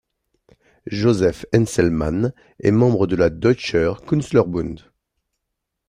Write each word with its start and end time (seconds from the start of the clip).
Josef 0.87 1.45
Henselmann 1.53 2.33
est 2.59 2.71
membre 2.71 3.05
de 3.05 3.15
la 3.15 3.29
Deutscher 3.29 3.93
Künstlerbund. 4.07 4.91